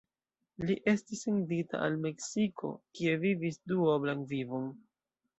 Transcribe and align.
Li 0.67 0.75
estis 0.91 1.19
sendita 1.25 1.81
al 1.87 1.97
Meksiko, 2.05 2.71
kie 2.99 3.11
vivis 3.25 3.59
duoblan 3.73 4.25
vivon. 4.33 4.65